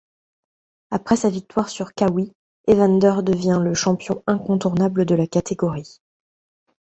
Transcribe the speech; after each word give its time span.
Après 0.89 1.15
sa 1.15 1.29
victoire 1.29 1.69
sur 1.69 1.93
Qawi, 1.93 2.33
Evander 2.67 3.17
devient 3.23 3.59
le 3.61 3.75
champion 3.75 4.23
incontournable 4.25 5.05
de 5.05 5.13
la 5.13 5.27
catégorie. 5.27 6.01